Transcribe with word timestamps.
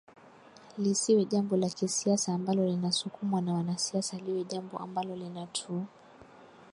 lisiwe 0.77 1.25
jambo 1.25 1.57
la 1.57 1.69
kisiasa 1.69 2.33
ambalo 2.33 2.65
linasukumwa 2.65 3.41
na 3.41 3.53
wanasiasa 3.53 4.17
liwe 4.17 4.43
jambo 4.43 4.77
ambalo 4.77 5.15
linatu 5.15 5.85